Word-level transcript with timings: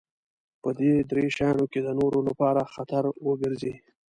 په 0.61 0.69
دې 0.79 0.93
درې 1.11 1.25
شيانو 1.35 1.65
کې 1.71 1.79
د 1.83 1.89
نورو 1.99 2.19
لپاره 2.29 2.61
خطر 2.73 3.03
وګرځي. 3.27 3.73